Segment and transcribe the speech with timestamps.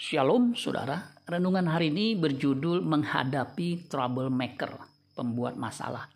[0.00, 4.80] Shalom saudara, renungan hari ini berjudul menghadapi troublemaker,
[5.12, 6.08] pembuat masalah.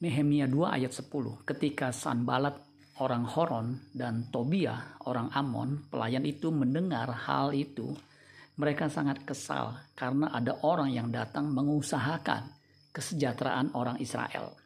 [0.00, 2.56] Nehemia 2 ayat 10, ketika Sanbalat
[2.96, 7.92] orang Horon dan Tobia orang Amon, pelayan itu mendengar hal itu,
[8.56, 12.48] mereka sangat kesal karena ada orang yang datang mengusahakan
[12.96, 14.56] kesejahteraan orang Israel.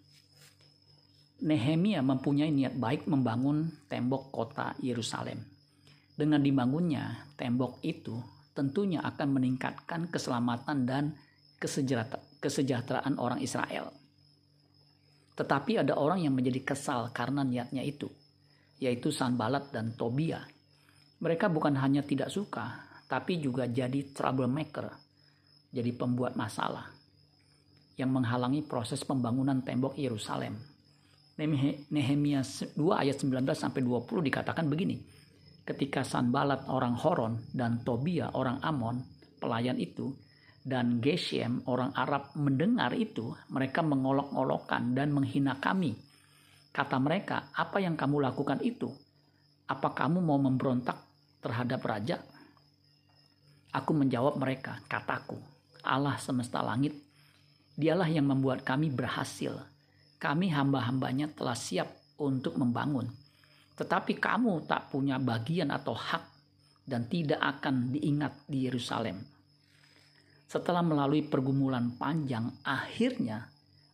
[1.42, 5.57] Nehemia mempunyai niat baik membangun tembok kota Yerusalem
[6.18, 8.18] dengan dibangunnya tembok itu
[8.50, 11.14] tentunya akan meningkatkan keselamatan dan
[12.42, 13.94] kesejahteraan orang Israel.
[15.38, 18.10] Tetapi ada orang yang menjadi kesal karena niatnya itu,
[18.82, 20.42] yaitu Sanbalat dan Tobia.
[21.22, 24.90] Mereka bukan hanya tidak suka, tapi juga jadi troublemaker,
[25.70, 26.90] jadi pembuat masalah
[27.94, 30.58] yang menghalangi proses pembangunan tembok Yerusalem.
[31.38, 34.98] Nehemia 2 ayat 19 sampai 20 dikatakan begini
[35.68, 39.04] ketika Sanbalat orang Horon dan Tobia orang Amon,
[39.36, 40.16] pelayan itu,
[40.64, 45.92] dan Geshem orang Arab mendengar itu, mereka mengolok-olokkan dan menghina kami.
[46.72, 48.88] Kata mereka, apa yang kamu lakukan itu?
[49.68, 50.96] Apa kamu mau memberontak
[51.44, 52.16] terhadap raja?
[53.76, 55.36] Aku menjawab mereka, kataku,
[55.84, 56.96] Allah semesta langit,
[57.76, 59.52] dialah yang membuat kami berhasil.
[60.16, 63.27] Kami hamba-hambanya telah siap untuk membangun
[63.78, 66.24] tetapi kamu tak punya bagian atau hak
[66.82, 69.22] dan tidak akan diingat di Yerusalem.
[70.48, 73.46] Setelah melalui pergumulan panjang, akhirnya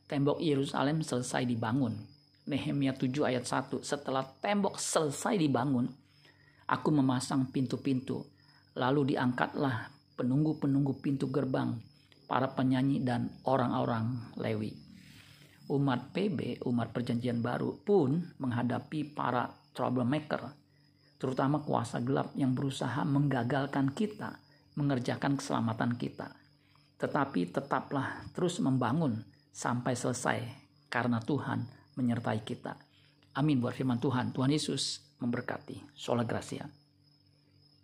[0.08, 1.98] tembok Yerusalem selesai dibangun.
[2.48, 5.90] Nehemia 7 ayat 1, setelah tembok selesai dibangun,
[6.70, 8.22] aku memasang pintu-pintu,
[8.78, 11.74] lalu diangkatlah penunggu-penunggu pintu gerbang,
[12.30, 14.72] para penyanyi dan orang-orang Lewi.
[15.72, 20.54] Umat PB, umat perjanjian baru pun menghadapi para troublemaker,
[21.18, 24.40] terutama kuasa gelap yang berusaha menggagalkan kita
[24.74, 26.34] mengerjakan keselamatan kita.
[26.98, 29.22] Tetapi tetaplah terus membangun
[29.54, 30.38] sampai selesai
[30.90, 31.66] karena Tuhan
[31.98, 32.74] menyertai kita.
[33.34, 34.30] Amin buat firman Tuhan.
[34.30, 35.94] Tuhan Yesus memberkati.
[35.94, 36.83] Sola Gracia.